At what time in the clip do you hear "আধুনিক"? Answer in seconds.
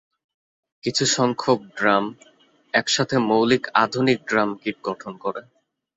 3.83-4.19